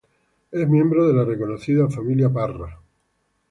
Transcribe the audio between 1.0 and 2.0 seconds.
de la reconocida